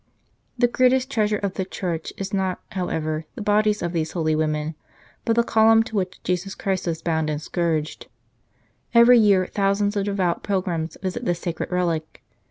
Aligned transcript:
The 0.57 0.67
greatest 0.67 1.11
treasure 1.11 1.37
of 1.37 1.53
the 1.53 1.63
church 1.63 2.11
is 2.17 2.33
not, 2.33 2.59
how 2.71 2.87
ever, 2.87 3.25
the 3.35 3.41
bodies 3.43 3.83
of 3.83 3.93
these 3.93 4.13
holy 4.13 4.33
women, 4.35 4.73
but 5.25 5.35
the 5.35 5.43
column 5.43 5.83
to 5.83 5.95
which 5.95 6.23
Jesus 6.23 6.55
Christ 6.55 6.87
was 6.87 7.03
bound 7.03 7.29
and 7.29 7.39
scourged. 7.39 8.07
Every 8.95 9.19
year 9.19 9.45
thousands 9.45 9.95
of 9.95 10.05
devout 10.05 10.41
pilgrims 10.41 10.97
visit 11.03 11.25
this 11.25 11.37
sacred 11.37 11.69
relic. 11.71 12.23